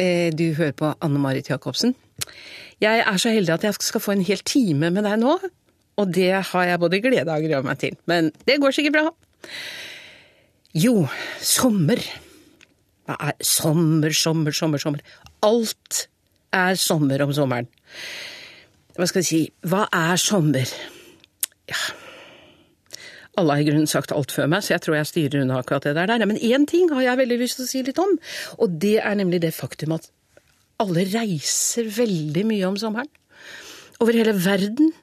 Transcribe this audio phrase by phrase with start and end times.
[0.00, 1.94] Eh, du hører på Anne Marit Jacobsen.
[2.80, 5.36] Jeg er så heldig at jeg skal få en hel time med deg nå,
[6.00, 7.98] og det har jeg både glede av og grua meg til.
[8.08, 9.04] Men det går sikkert bra.
[10.72, 11.04] Jo,
[11.44, 12.00] sommer.
[13.04, 15.04] Hva er sommer, sommer, sommer, sommer?
[15.44, 16.06] Alt
[16.56, 17.68] er sommer om sommeren.
[18.96, 20.72] Hva skal vi si, hva er sommer?
[21.68, 21.82] Ja,
[23.40, 25.88] alle har i grunnen sagt alt før meg, så jeg tror jeg styrer unna akkurat
[25.88, 26.26] det der.
[26.28, 28.16] Men én ting har jeg veldig lyst til å si litt om,
[28.60, 30.10] og det er nemlig det faktum at
[30.80, 33.10] alle reiser veldig mye om sommeren.
[34.00, 34.94] Over hele verden.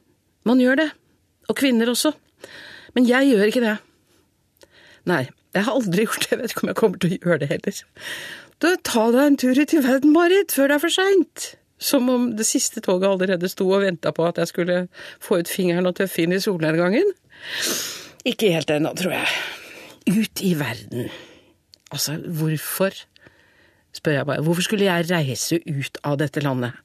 [0.48, 0.88] Man gjør det.
[1.52, 2.14] Og kvinner også.
[2.96, 3.76] Men jeg gjør ikke det.
[5.08, 6.32] Nei, jeg har aldri gjort det.
[6.34, 7.84] Jeg vet ikke om jeg kommer til å gjøre det heller.
[8.64, 11.52] Da Ta deg en tur ut i verden, Marit, før det er for seint.
[11.78, 14.80] Som om det siste toget allerede sto og venta på at jeg skulle
[15.22, 17.14] få ut fingeren og tøffe inn i solnedgangen.
[18.28, 19.38] Ikke helt ennå, tror jeg.
[20.08, 21.08] Ut i verden.
[21.94, 22.96] Altså, hvorfor,
[23.96, 26.76] spør jeg bare, hvorfor skulle jeg reise ut av dette landet?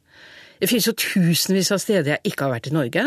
[0.63, 3.07] Det finnes jo tusenvis av steder jeg ikke har vært i Norge.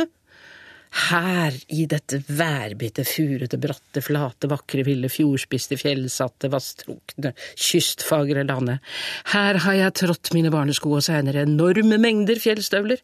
[0.96, 8.84] Her, i dette værbitte, furete, bratte, flate, vakre, ville, fjordspiste, fjellsatte, vasstrukne, kystfagre landet.
[9.32, 13.04] Her har jeg trådt mine barnesko og senere enorme mengder fjellstøvler.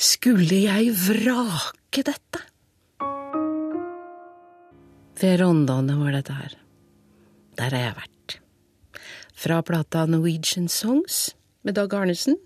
[0.00, 2.44] Skulle jeg vrake dette?
[5.20, 6.54] Ved Rondane var dette her.
[7.58, 8.38] Der har jeg vært.
[9.38, 12.38] Fra plata Norwegian Songs med Dag Arnesen,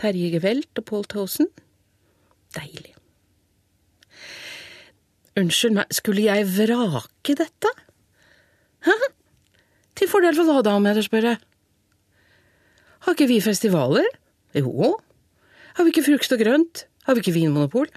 [0.00, 1.46] Terje Gevelt og Paul Thosen.
[2.56, 2.96] Deilig.
[5.38, 7.70] Unnskyld meg, skulle jeg vrake dette?
[8.84, 8.96] Hæ?
[9.94, 11.36] Til fordel for hva da, om jeg tør spørre?
[13.06, 14.08] Har ikke vi festivaler?
[14.58, 14.96] Jo.
[15.76, 16.86] Har vi ikke frukt og grønt?
[17.06, 17.88] Har vi ikke vinmonopol?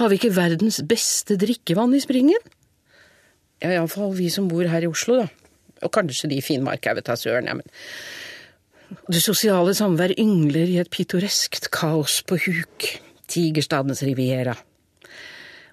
[0.00, 2.40] Har vi ikke verdens beste drikkevann i springen?
[3.62, 5.28] Ja, iallfall vi som bor her i Oslo, da.
[5.84, 7.66] Og kanskje de i Finnmark, jeg vet da søren, ja, men
[9.10, 12.86] Det sosiale samvær yngler i et pittoreskt kaos på huk,
[13.26, 14.54] Tigerstadens riviera.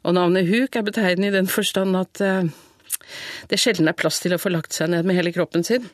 [0.08, 2.48] Og navnet huk er betegnende i den forstand at uh,
[3.52, 5.86] det sjelden er plass til å få lagt seg ned med hele kroppen sin.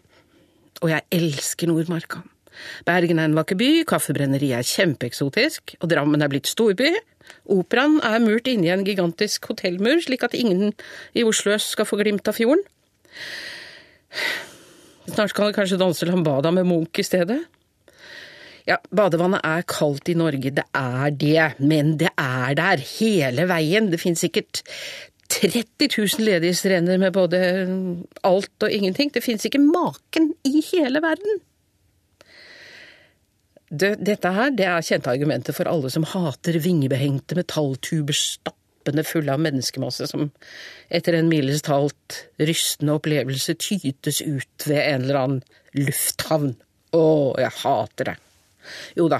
[0.79, 2.21] Og jeg elsker Nordmarka.
[2.87, 6.93] Bergen er en vakker by, kaffebrenneriet er kjempeeksotisk, og Drammen er blitt storby.
[7.47, 10.73] Operaen er murt inni en gigantisk hotellmur, slik at ingen
[11.15, 12.63] i Oslo øst skal få glimt av fjorden.
[15.07, 17.45] Snart kan det kanskje danse lambada med Munch i stedet.
[18.67, 23.87] Ja, badevannet er kaldt i Norge, det er det, men det er der hele veien.
[23.93, 24.59] Det finnes sikkert
[25.31, 27.39] 30 000 ledige strender med både
[28.27, 29.13] alt og ingenting.
[29.13, 31.39] Det finnes ikke maken i hele verden.
[33.67, 39.33] Det, dette her det er kjente argumenter for alle som hater vingebehengte metalltuber stappende fulle
[39.33, 40.29] av menneskemasse som
[40.87, 45.41] etter en mildest talt rystende opplevelse tytes ut ved en eller annen
[45.75, 46.55] lufthavn.
[46.95, 47.03] Å,
[47.43, 48.15] jeg hater det.
[48.95, 49.19] Jo da,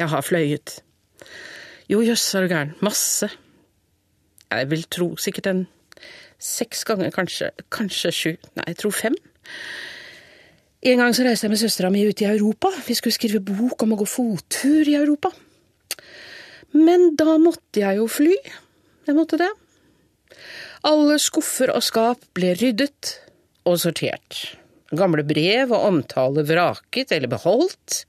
[0.00, 0.80] jeg har fløyet.
[1.86, 2.74] Jo, jøss, er du gæren.
[2.82, 3.28] Masse.
[4.50, 5.64] Jeg vil tro sikkert en
[6.42, 9.16] seks ganger, kanskje, kanskje sju, nei, jeg tror fem.
[10.84, 12.68] En gang så reiste jeg med søstera mi ut i Europa.
[12.84, 15.30] Vi skulle skrive bok om å gå fottur i Europa.
[16.76, 18.34] Men da måtte jeg jo fly.
[19.08, 19.48] Jeg måtte det.
[20.84, 23.14] Alle skuffer og skap ble ryddet
[23.64, 24.42] og sortert.
[24.92, 28.02] Gamle brev og omtale vraket eller beholdt,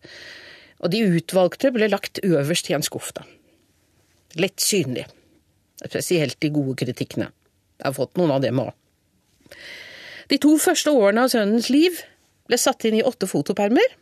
[0.83, 3.23] og de utvalgte ble lagt øverst i en skuff, da.
[4.35, 5.05] Lett synlig.
[5.79, 7.29] Spesielt de gode kritikkene.
[7.79, 8.75] Jeg har fått noen av dem òg.
[10.27, 12.01] De to første årene av sønnens liv
[12.49, 13.95] ble satt inn i åtte fotopermer.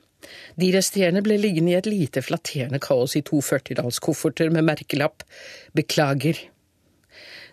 [0.59, 5.25] De resterende ble liggende i et lite flatterende kaos i to førtidalskofferter med merkelapp
[5.75, 6.39] Beklager.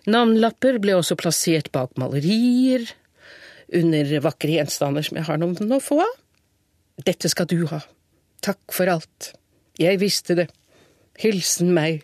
[0.09, 2.87] Navnlapper ble også plassert bak malerier,
[3.71, 6.15] under vakre gjenstander som jeg har noen å få av.
[7.05, 7.79] Dette skal du ha.
[8.43, 9.31] Takk for alt.
[9.79, 10.47] Jeg visste det.
[11.21, 12.03] Hilsen meg.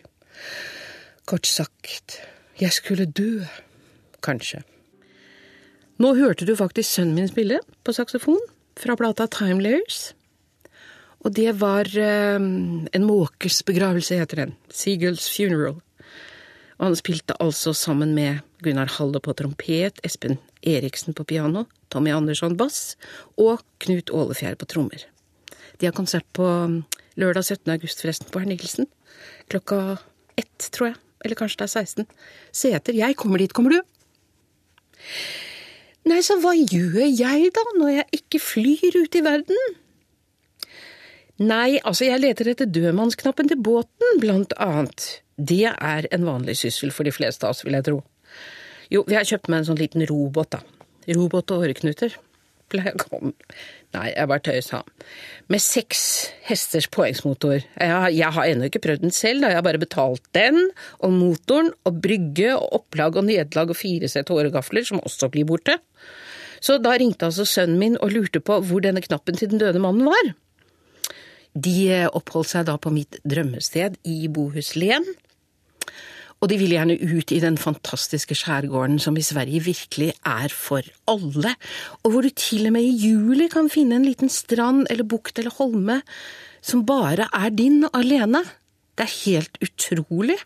[1.28, 2.20] Kort sagt,
[2.58, 3.44] jeg skulle dø.
[4.24, 4.62] Kanskje.
[5.98, 8.40] Nå hørte du faktisk sønnen min spille på saksofon
[8.78, 10.12] fra plata Time Layers.
[11.26, 11.88] Og det var
[12.38, 14.56] um, En måkers begravelse, heter den.
[14.70, 15.80] Seagulls Funeral.
[16.78, 22.12] Og han spilte altså sammen med Gunnar Halle på trompet, Espen Eriksen på piano, Tommy
[22.14, 22.94] Andersson bass
[23.38, 25.02] og Knut Ålefjær på trommer.
[25.78, 26.46] De har konsert på
[27.18, 27.72] lørdag 17.
[27.74, 28.86] august, forresten, på Herr
[29.50, 29.98] Klokka
[30.38, 30.98] ett, tror jeg.
[31.24, 32.06] Eller kanskje det er 16.
[32.54, 32.94] Seter.
[32.94, 33.52] Jeg kommer dit.
[33.52, 33.80] Kommer du?
[36.06, 39.58] Nei, så hva gjør jeg da, når jeg ikke flyr ut i verden?
[41.38, 45.22] Nei, altså, jeg leter etter dødmannsknappen til båten, blant annet.
[45.38, 48.00] Det er en vanlig syssel for de fleste av oss, vil jeg tro.
[48.90, 50.62] Jo, vi har kjøpt meg en sånn liten robot, da.
[51.14, 52.16] Robot og åreknuter.
[52.68, 53.32] pleier å komme
[53.96, 54.82] Nei, jeg bare tøysa.
[55.48, 56.00] Med seks
[56.44, 57.62] hesters påhengsmotor.
[57.64, 60.66] Jeg, jeg har ennå ikke prøvd den selv, da jeg har bare betalt den,
[61.00, 65.48] og motoren, og brygge, og opplag og nederlag og fire sett håregafler, som også blir
[65.48, 65.78] borte.
[66.60, 69.80] Så da ringte altså sønnen min og lurte på hvor denne knappen til den døde
[69.80, 70.34] mannen var.
[71.58, 71.78] De
[72.12, 75.06] oppholdt seg da på mitt drømmested i Bohuslen
[76.38, 80.86] og de vil gjerne ut i den fantastiske skjærgården som i Sverige virkelig er for
[81.10, 81.54] alle,
[82.02, 85.38] og hvor du til og med i juli kan finne en liten strand eller bukt
[85.38, 86.00] eller holme
[86.62, 88.44] som bare er din alene.
[88.98, 90.38] Det er helt utrolig.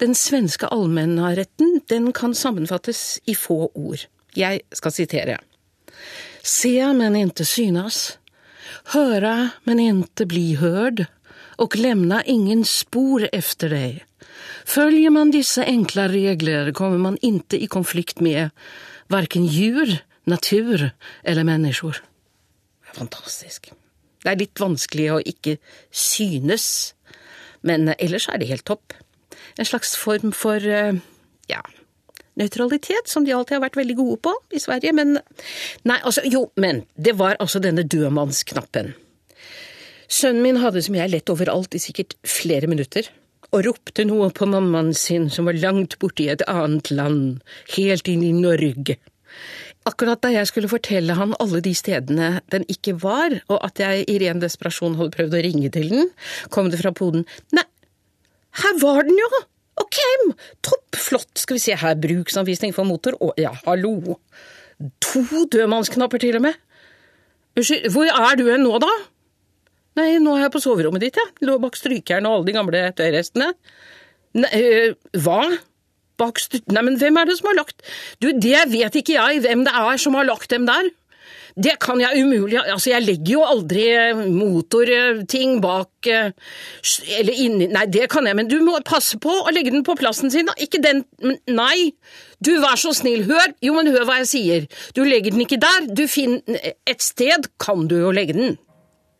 [0.00, 4.06] Den svenske allmennaretten den kan sammenfattes i få ord.
[4.36, 5.38] Jeg skal sitere.
[6.42, 8.18] Se, men inte synas.
[8.92, 11.06] Høre, men inte bli hörd.
[11.56, 14.04] Och lämna ingen spor efter dig.
[14.64, 18.50] Följer man disse enkle regler, kommer man ikke i konflikt med
[19.08, 20.90] verken djur, natur
[21.24, 22.02] eller mennesker.
[22.96, 23.70] Fantastisk.
[24.22, 25.56] Det er litt vanskelig å ikke
[25.94, 26.94] synes,
[27.62, 28.96] men ellers er det helt topp.
[29.56, 30.98] En slags form for, eh,
[31.48, 31.62] ja,
[32.36, 35.18] nøytralitet, som de alltid har vært veldig gode på i Sverige, men
[35.84, 38.94] Nei, altså, jo, men det var altså denne dødmannsknappen.
[40.06, 43.08] Sønnen min hadde som jeg lett overalt i sikkert flere minutter
[43.54, 47.42] og ropte noe på mammaen sin som var langt borte i et annet land,
[47.76, 48.98] helt inn i Norge.
[49.86, 54.06] Akkurat da jeg skulle fortelle han alle de stedene den ikke var, og at jeg
[54.10, 56.10] i ren desperasjon hadde prøvd å ringe til den,
[56.50, 57.66] kom det fra poden nei,
[58.62, 59.30] her var den jo!
[59.76, 59.98] Ok,
[60.64, 64.16] topp, flott, skal vi se her, bruksanvisning for motor, å ja, hallo.
[65.04, 66.56] To dødmannsknapper til og med.
[67.56, 68.88] Unnskyld, hvor er du hen nå, da?
[69.96, 71.32] Nei, nå er jeg på soverommet ditt, jeg.
[71.40, 71.46] Ja.
[71.48, 73.52] Lå bak strykeren og alle de gamle tøyrestene.
[74.36, 74.92] Nei, øh,
[75.24, 75.40] hva?
[76.20, 76.62] Bak st...
[76.72, 77.82] Nei, men hvem er det som har lagt
[78.24, 80.88] Du, det vet ikke jeg hvem det er som har lagt dem der.
[81.56, 83.84] Det kan jeg umulig Altså, jeg legger jo aldri
[84.32, 89.72] motorting bak Eller inni Nei, det kan jeg, men du må passe på å legge
[89.72, 90.56] den på plassen sin, da.
[90.60, 91.04] Ikke den
[91.48, 91.92] Nei!
[92.44, 93.56] Du, vær så snill, hør!
[93.64, 94.68] Jo, men hør hva jeg sier.
[94.92, 95.88] Du legger den ikke der.
[95.88, 98.56] Du finner Et sted kan du jo legge den.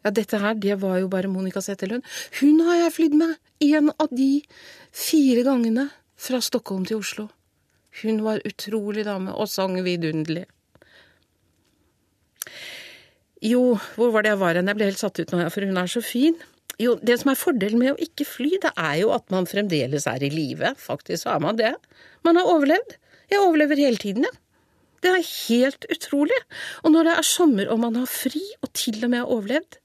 [0.06, 2.04] Ja, dette her, det var jo bare Monica Zetterlund.
[2.38, 3.32] Hun har jeg flydd med
[3.66, 4.30] en av de
[4.94, 7.24] fire gangene fra Stockholm til Oslo.
[8.04, 10.44] Hun var utrolig dame og sang vidunderlig.
[13.42, 14.70] Jo, hvor var det jeg var hen?
[14.70, 16.38] Jeg ble helt satt ut nå, for hun er så fin.
[16.78, 20.06] Jo, det som er fordelen med å ikke fly, det er jo at man fremdeles
[20.06, 20.70] er i live.
[20.78, 21.72] Faktisk så er man det.
[22.22, 22.94] Man har overlevd.
[23.32, 24.38] Jeg overlever hele tiden, jeg.
[24.38, 24.42] Ja.
[25.04, 26.38] Det er helt utrolig.
[26.82, 29.76] Og når det er sommer og man har fri, og til og med har overlevd,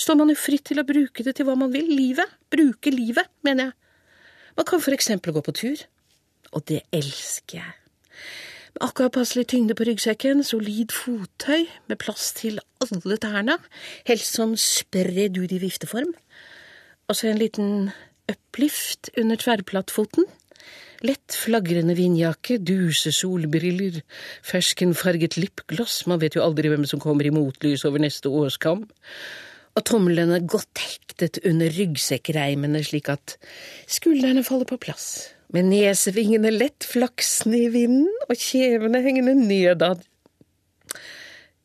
[0.00, 1.88] står man jo fritt til å bruke det til hva man vil.
[1.90, 2.38] Livet.
[2.52, 3.76] Bruke livet, mener jeg.
[4.58, 5.84] Man kan for eksempel gå på tur.
[6.56, 7.76] Og det elsker jeg.
[8.74, 13.56] Med akkurat passelig tyngde på ryggsekken, solid fottøy med plass til alle tærne,
[14.06, 16.12] helst sånn spredd ut i vifteform,
[17.10, 17.72] og så en liten
[18.30, 20.28] uplift under tverrplattfoten.
[21.02, 24.02] Lett flagrende vindjakke, duse solbriller,
[24.46, 28.86] ferskenfarget lipgloss, man vet jo aldri hvem som kommer i motlys over neste årskam
[29.80, 33.36] og tomlene godt hektet under ryggsekkreimene slik at
[33.90, 40.04] skuldrene faller på plass, med nesevingene lett flaksende i vinden og kjevene hengende nedad.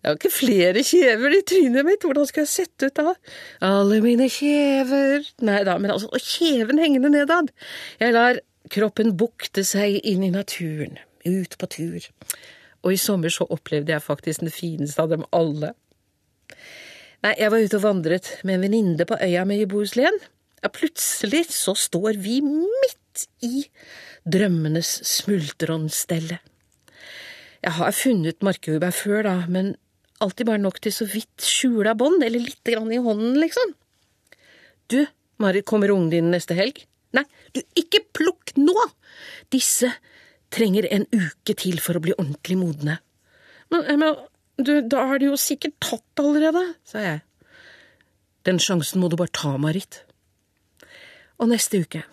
[0.05, 3.15] Jeg har ikke flere kjever i trynet mitt, hvordan skal jeg sette ut da?
[3.65, 5.25] Alle mine kjever…
[5.49, 7.49] Nei da, men altså, og kjeven hengende nedad.
[7.97, 8.37] Jeg lar
[8.71, 12.05] kroppen bukte seg inn i naturen, ut på tur.
[12.85, 15.73] Og i sommer så opplevde jeg faktisk den fineste av dem alle.
[17.25, 20.19] Nei, jeg var ute og vandret med en venninne på øya mi i Bohuslän.
[20.61, 23.63] Ja, plutselig så står vi midt i
[24.29, 26.37] drømmenes smultronstelle.
[27.65, 29.71] Jeg har funnet markjordbær før, da, men
[30.21, 33.73] alltid bare nok til så vidt skjula bånd, eller lite grann i hånden, liksom.
[34.93, 34.99] Du,
[35.41, 36.83] Marit, kommer ungen din neste helg?
[37.17, 37.25] Nei,
[37.57, 38.77] du, ikke plukk nå!
[39.49, 39.89] Disse
[40.53, 42.99] trenger en uke til for å bli ordentlig modne.
[43.73, 44.13] Men, men
[44.57, 47.21] du, da har det jo sikkert tatt allerede, sa jeg.
[48.45, 50.03] Den sjansen må du bare ta, Marit.
[51.41, 52.03] Og neste uke.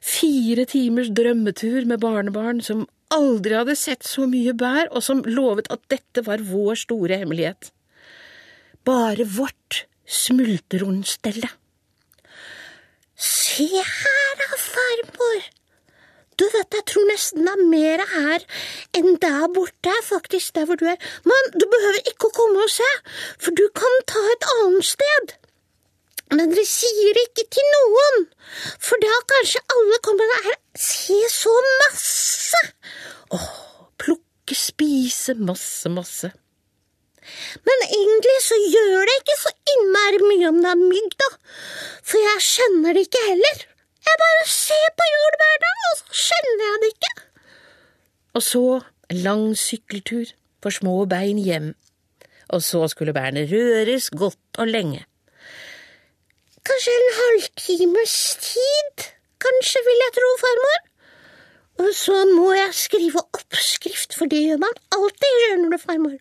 [0.00, 5.68] Fire timers drømmetur med barnebarn som aldri hadde sett så mye bær, og som lovet
[5.72, 7.70] at dette var vår store hemmelighet.
[8.86, 11.50] Bare vårt smultronstelle.
[13.20, 15.42] Se her da, farmor,
[16.40, 18.44] du vet, jeg tror nesten det er mer her
[18.96, 20.96] enn der borte, faktisk, der hvor du er.
[21.28, 22.88] Men du behøver ikke å komme og se,
[23.36, 25.36] for du kan ta et annet sted.
[26.30, 28.28] Men dere sier ikke til noen,
[28.78, 30.58] for da kanskje alle kommer her.
[30.78, 32.60] Se så masse!
[33.34, 33.48] Åh,
[34.00, 36.30] plukke, spise masse, masse.
[37.66, 41.28] Men egentlig så gjør det ikke så innmari mye om det er mygg, da.
[42.06, 43.66] For jeg kjenner det ikke heller.
[44.06, 47.14] Jeg bare ser på jordbærene, og så skjønner jeg det ikke.
[48.34, 48.64] Og så
[49.10, 51.72] en lang sykkeltur for små bein hjem.
[52.50, 55.04] Og så skulle bærene røres godt og lenge.
[56.66, 58.14] Kanskje en halvtimes
[58.44, 59.04] tid,
[59.40, 60.80] kanskje, vil jeg tro, farmor.
[61.80, 66.16] Og så må jeg skrive oppskrift, for det gjør man alltid, skjønner du, farmor.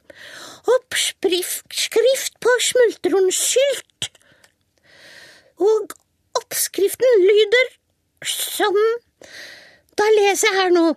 [0.76, 4.12] Oppskrift på smultronsylt.
[5.60, 5.98] Og
[6.40, 7.70] oppskriften lyder
[8.26, 8.82] sånn.
[10.00, 10.88] Da leser jeg her nå.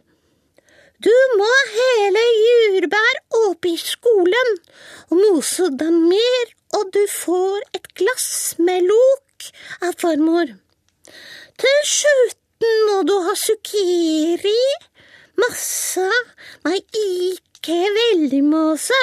[1.02, 4.52] Du må hele jordbær oppi skolen
[5.08, 8.28] og mose dem mer, og du får et glass
[8.62, 9.49] med lok
[9.82, 10.52] av farmor.
[11.62, 14.54] Til slutten må du ha zucchini,
[15.42, 16.06] masse,
[16.68, 19.00] nei, ikke veldig masse,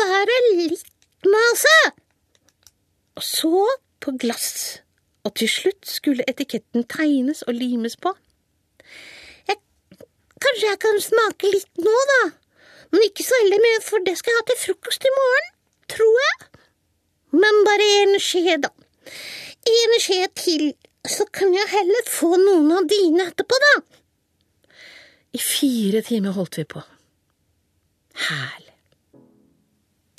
[0.00, 1.76] bare litt masse.
[3.20, 3.66] Og så
[4.00, 4.80] på glass,
[5.22, 8.12] og til slutt skulle etiketten tegnes og limes på.
[9.48, 9.58] Jeg,
[10.42, 12.22] kanskje jeg kan smake litt nå, da,
[12.92, 15.52] men ikke så veldig mye, for det skal jeg ha til frokost i morgen,
[15.94, 16.48] tror jeg.
[17.32, 18.72] Men bare en skje, da.
[19.72, 20.66] En skje til
[21.08, 23.74] så kan jeg heller få noen av dine etterpå, da.
[25.32, 26.82] I fire timer holdt vi på.
[28.28, 28.74] Herlig.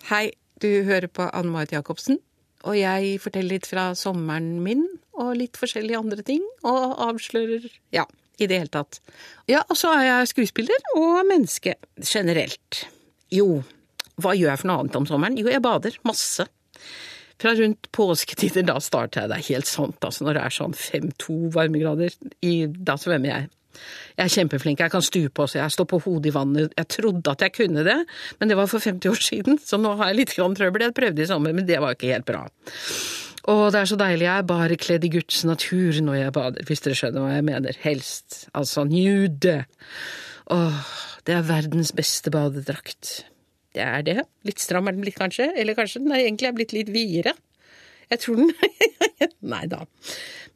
[0.09, 0.25] Hei,
[0.59, 2.17] du hører på Anne Marit Jacobsen,
[2.63, 4.85] og jeg forteller litt fra sommeren min
[5.19, 8.05] og litt forskjellige andre ting, og avslører ja,
[8.41, 8.99] i det hele tatt.
[9.49, 12.85] Ja, og så er jeg skuespiller og menneske generelt.
[13.33, 13.61] Jo,
[14.21, 15.37] hva gjør jeg for noe annet om sommeren?
[15.37, 15.97] Jo, jeg bader.
[16.07, 16.47] Masse.
[17.41, 19.31] Fra rundt påsketider, da starter jeg.
[19.31, 20.25] Det er helt sant, altså.
[20.25, 22.15] Når det er sånn fem-to varmegrader,
[22.45, 23.49] i, da svømmer jeg.
[24.17, 26.75] Jeg er kjempeflink, jeg kan stupe også, jeg står på hodet i vannet.
[26.77, 27.99] Jeg trodde at jeg kunne det,
[28.39, 30.87] men det var for 50 år siden, så nå har jeg litt trøbbel.
[30.87, 32.45] Jeg prøvde i sommer, men det var ikke helt bra.
[33.51, 36.67] Og det er så deilig, jeg er bare kledd i Guds natur når jeg bader,
[36.67, 37.79] hvis dere skjønner hva jeg mener.
[37.83, 38.45] Helst.
[38.55, 39.57] Altså nude.
[40.53, 40.93] Åh,
[41.27, 43.25] det er verdens beste badedrakt.
[43.73, 44.19] Det er det.
[44.47, 45.49] Litt stram er den blitt, kanskje.
[45.59, 47.33] Eller kanskje den er egentlig er blitt litt videre.
[48.11, 48.53] Jeg tror den
[49.53, 49.83] Nei da.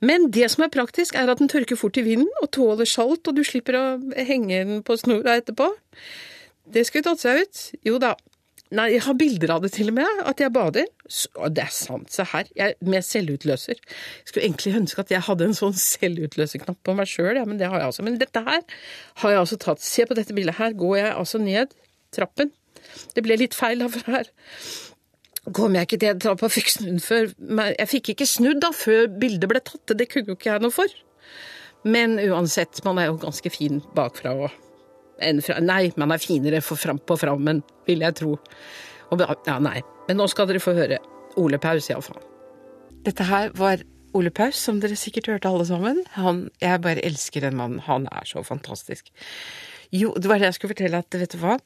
[0.03, 3.27] Men det som er praktisk, er at den tørker fort i vinden og tåler salt,
[3.27, 3.85] og du slipper å
[4.15, 5.71] henge den på snora etterpå.
[6.67, 7.63] Det skulle tatt seg ut.
[7.87, 8.13] Jo da.
[8.77, 10.87] Nei, jeg har bilder av det til og med, at jeg bader.
[11.07, 12.49] Så, det er sant, se her.
[12.59, 13.79] Jeg, med selvutløser.
[13.79, 17.59] Jeg skulle egentlig ønske at jeg hadde en sånn selvutløserknapp på meg sjøl, ja, men
[17.61, 18.07] det har jeg altså.
[18.07, 18.63] Men dette her
[19.23, 19.83] har jeg altså tatt.
[19.83, 20.75] Se på dette bildet her.
[20.77, 21.75] Går jeg altså ned
[22.15, 22.51] trappen
[23.15, 24.29] det ble litt feil, her
[25.55, 27.29] kom jeg ikke til trappa fikk snudd før
[27.77, 30.75] Jeg fikk ikke snudd da, før bildet ble tatt, det kunne jo ikke jeg noe
[30.75, 30.95] for.
[31.87, 34.49] Men uansett, man er jo ganske fin bakfra og
[35.43, 38.35] fra, Nei, man er finere fram, på frammen, vil jeg tro.
[39.11, 39.79] Og, ja, nei.
[40.07, 40.99] Men nå skal dere få høre
[41.41, 42.21] Ole Paus, iallfall.
[43.05, 43.81] Dette her var
[44.17, 46.03] Ole Paus, som dere sikkert hørte alle sammen.
[46.17, 47.81] Han, jeg bare elsker den mannen.
[47.87, 49.09] Han er så fantastisk.
[49.95, 51.57] Jo, det var det jeg skulle fortelle at, vet du hva?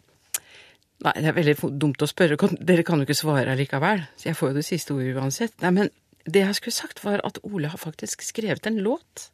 [1.02, 2.38] Nei, det er veldig dumt å spørre.
[2.62, 4.04] Dere kan jo ikke svare allikevel.
[4.20, 5.56] Så jeg får jo det siste ordet uansett.
[5.64, 5.90] Nei, men
[6.30, 9.32] det jeg skulle sagt, var at Ole har faktisk skrevet en låt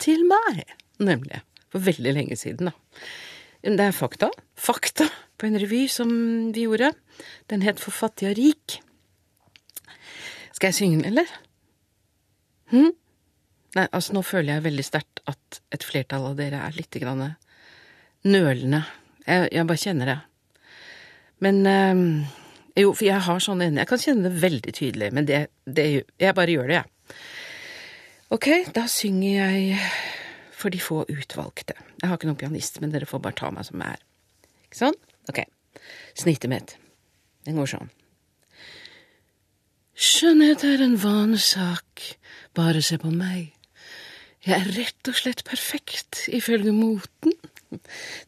[0.00, 0.62] til meg,
[1.02, 1.42] nemlig.
[1.70, 3.02] For veldig lenge siden, da.
[3.60, 4.30] Det er fakta.
[4.56, 6.08] Fakta på en revy som
[6.54, 6.94] vi gjorde.
[7.52, 8.78] Den het For fattig og rik.
[10.56, 11.28] Skal jeg synge den, eller?
[12.72, 12.94] Hm?
[13.76, 17.22] Nei, altså, nå føler jeg veldig sterkt at et flertall av dere er litt grann
[18.24, 18.82] nølende.
[19.26, 20.18] Jeg, jeg bare kjenner det.
[21.40, 22.00] Men øh,
[22.78, 23.82] Jo, for jeg har sånne øyne.
[23.82, 25.86] Jeg kan kjenne det veldig tydelig, men det, det
[26.20, 27.16] Jeg bare gjør det, jeg.
[28.30, 29.80] Ok, da synger jeg
[30.54, 31.74] for de få utvalgte.
[32.00, 34.04] Jeg har ikke noen pianist, men dere får bare ta meg som jeg er.
[34.68, 34.98] Ikke sånn?
[35.32, 35.40] Ok.
[36.20, 36.76] Snittet mitt.
[37.48, 37.90] Den går sånn.
[40.00, 42.04] Skjønnhet er en vanesak,
[42.56, 43.50] bare se på meg.
[44.46, 47.34] Jeg er rett og slett perfekt, ifølge moten.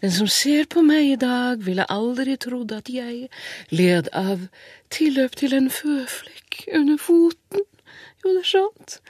[0.01, 3.29] Den som ser på meg i dag, ville aldri trodd at jeg
[3.71, 4.47] led av
[4.91, 7.67] tilløp til en føflekk under foten.
[8.23, 9.01] Jo, det er sant.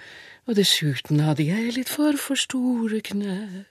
[0.47, 3.67] Og dessuten hadde jeg litt for for store knær.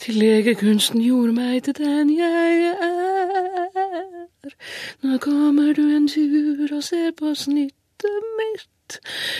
[0.00, 4.54] Til legekunsten gjorde meg til den jeg er.
[5.02, 8.79] Nå kommer du en tur og ser på snittet mitt.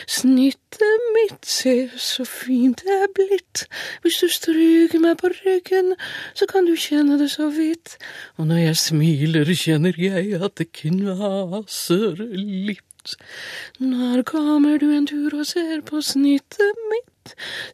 [0.09, 3.65] Snittet mitt, se så fint det er blitt.
[4.03, 5.95] Hvis du stryker meg på ryggen,
[6.35, 7.97] så kan du kjenne det så vidt.
[8.37, 13.17] Og når jeg smiler, kjenner jeg at det knaser litt.
[13.81, 17.09] Når kommer du en tur og ser på snittet mitt?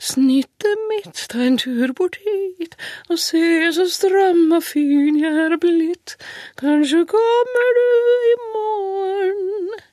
[0.01, 2.77] snittet mitt, ta en tur bort hit
[3.09, 6.17] og se så stram og fin jeg er blitt,
[6.61, 7.87] kanskje kommer du
[8.33, 9.86] i morgen.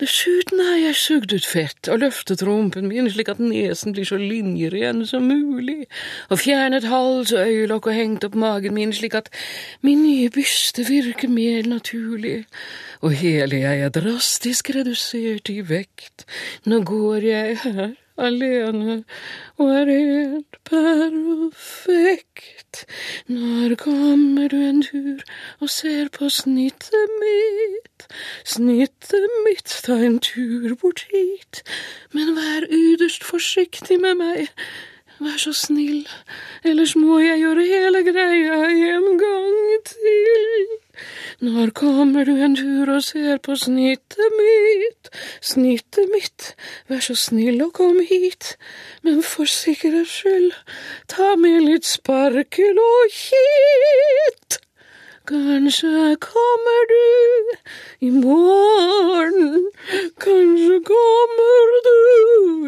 [0.00, 4.18] Dessuten har jeg sugd ut fett og løftet rumpen min slik at nesen blir så
[4.20, 5.86] linjeren som mulig,
[6.30, 9.30] og fjernet hals og øyelokk og hengt opp magen min slik at
[9.82, 12.44] min nye byste virker mer naturlig,
[13.02, 16.26] og hele jeg er drastisk redusert i vekt.
[16.66, 19.04] Nå går jeg her alene
[19.58, 22.84] og er helt perfekt.
[23.26, 25.22] Når kommer du en tur
[25.60, 28.06] og ser på snittet mitt?
[28.44, 31.62] Snittet mitt, ta en tur bort hit,
[32.12, 34.52] men vær ytterst forsiktig med meg.
[35.18, 36.06] Vær så snill,
[36.62, 38.60] ellers må jeg gjøre hele greia
[38.94, 40.78] en gang til.
[41.40, 45.10] Når kommer du en tur og ser på snittet mitt?
[45.40, 46.52] Snittet mitt,
[46.88, 48.56] vær så snill og kom hit,
[49.02, 50.52] men for sikkerhets skyld,
[51.08, 54.58] ta med litt sparkel og hit.
[55.28, 57.04] Kanskje kommer du
[58.00, 59.70] i morgen,
[60.20, 61.98] kanskje kommer du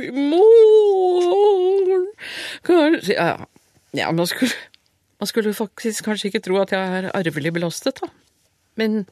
[0.04, 2.06] i morgen
[2.66, 3.36] Kanskje Ja,
[3.96, 4.52] ja nå skulle,
[5.20, 8.10] man skulle faktisk kanskje ikke tro at jeg er arvelig belastet, da.
[8.80, 9.04] Men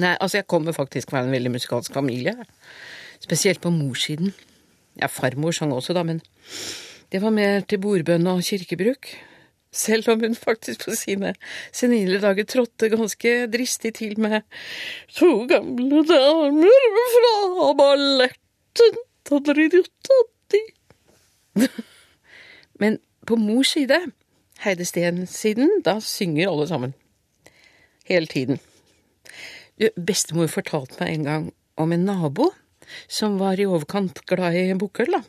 [0.00, 2.32] Nei, altså, jeg kommer faktisk fra en veldig musikalsk familie.
[3.20, 4.30] Spesielt på morssiden.
[4.96, 6.22] Ja, farmor sang også, da, men
[7.12, 9.10] det var mer til bordbønn og kirkebruk.
[9.70, 11.34] Selv om hun faktisk på sine
[11.72, 14.40] senile dager trådte ganske dristig til med
[15.14, 18.98] to gamle damer fra balletten.
[22.80, 24.00] Men på mors side,
[24.60, 26.94] Heide Steen-siden, da synger alle sammen.
[28.04, 28.58] Hele tiden.
[29.96, 31.46] Bestemor fortalte meg en gang
[31.80, 32.50] om en nabo
[33.08, 35.22] som var i overkant glad i bukkøl, da.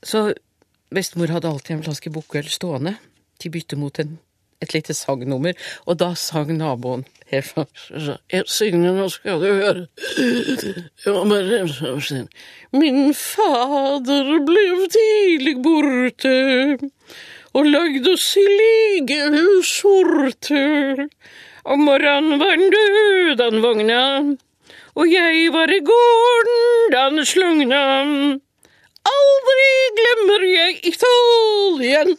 [0.00, 0.32] Så
[0.94, 2.94] bestemor hadde alltid en flaske bukkøl stående
[3.42, 4.16] til bytte mot en,
[4.62, 9.86] et lite sangnummer, og da sang naboen Jeg synger, nå skal du høre.
[12.72, 16.32] Min fader ble tidlig borte
[17.58, 20.62] og lagde oss i ligehussorte.
[21.68, 24.02] Om morgenen var den død, han vogna,
[24.94, 27.82] og jeg var i gården da han slugna.
[29.08, 32.10] Aldri glemmer jeg Italien,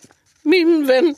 [0.43, 1.15] min venn.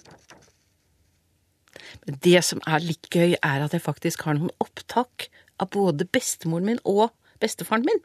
[2.06, 5.30] Men det som er litt gøy, er at jeg faktisk har noen opptak
[5.62, 7.10] av både bestemoren min og
[7.42, 8.02] bestefaren min.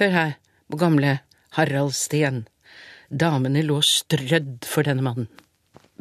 [0.00, 0.32] Hør her,
[0.68, 1.18] på gamle
[1.56, 2.46] Harald Steen.
[3.10, 5.28] Damene lå strødd for denne mannen.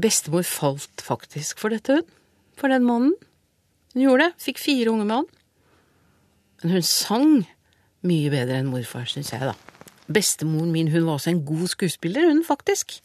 [0.02, 2.14] Bestemor falt faktisk for dette, hun.
[2.60, 3.14] For den mannen.
[3.94, 4.44] Hun gjorde det.
[4.44, 5.28] Fikk fire unge han.
[6.64, 7.30] Men hun sang
[8.06, 9.56] mye bedre enn morfar, syns jeg, da.
[10.12, 13.00] Bestemoren min hun var også en god skuespiller, hun, faktisk.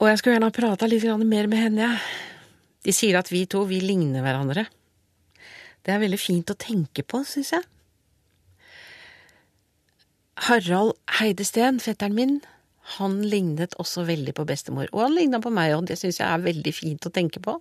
[0.00, 2.28] Og jeg skulle gjerne ha prata litt mer med henne, jeg.
[2.86, 4.64] De sier at vi to, vi ligner hverandre.
[5.84, 7.66] Det er veldig fint å tenke på, syns jeg.
[10.46, 12.38] Harald Heidesteen, fetteren min,
[12.96, 14.88] han lignet også veldig på bestemor.
[14.92, 17.58] Og han ligna på meg, og det syns jeg er veldig fint å tenke på.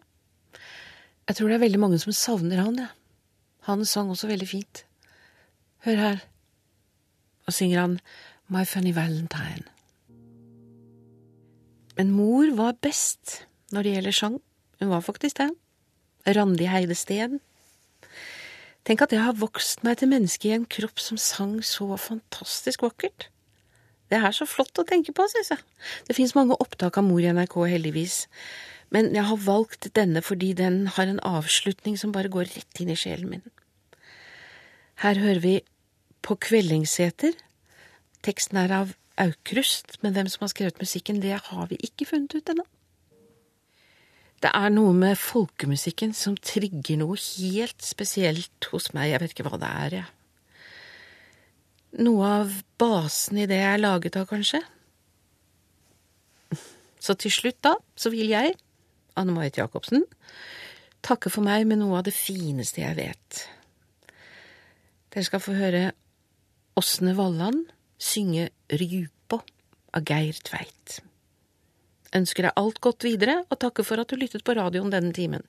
[1.30, 2.90] Jeg tror det er veldig mange som savner han, jeg.
[2.90, 2.96] Ja.
[3.68, 4.86] Han sang også veldig fint.
[5.86, 6.22] Hør her.
[7.46, 7.98] Og synger han
[8.50, 9.68] My Funny Valentine.
[12.00, 13.44] Men mor var best
[13.76, 14.40] når det gjelder sang.
[14.80, 15.52] Hun var faktisk det.
[16.26, 17.42] Randi Heide Steen.
[18.88, 22.88] Tenk at jeg har vokst meg til menneske i en kropp som sang så fantastisk
[22.88, 23.28] vakkert.
[24.10, 25.64] Det er så flott å tenke på, synes jeg.
[26.08, 28.24] Det fins mange opptak av mor i NRK, heldigvis,
[28.90, 32.90] men jeg har valgt denne fordi den har en avslutning som bare går rett inn
[32.90, 33.46] i sjelen min.
[35.06, 35.60] Her hører vi
[36.26, 37.38] På Kvellingsseter.
[38.26, 42.36] Teksten er av Aukrust, men hvem som har skrevet musikken, det har vi ikke funnet
[42.36, 42.66] ut ennå.
[44.44, 49.48] Det er noe med folkemusikken som trigger noe helt spesielt hos meg, jeg vet ikke
[49.48, 50.19] hva det er, jeg.
[51.98, 54.62] Noe av basen i det jeg er laget av, kanskje.
[57.02, 58.54] Så til slutt, da, så vil jeg,
[59.18, 60.04] Anne Marit Jacobsen,
[61.02, 63.42] takke for meg med noe av det fineste jeg vet.
[65.10, 65.84] Dere skal få høre
[66.78, 69.42] Åsne Walland synge Rjupå
[69.96, 71.00] av Geir Tveit.
[72.16, 75.44] Ønsker deg alt godt videre, og takker for at du lyttet på radioen denne timen.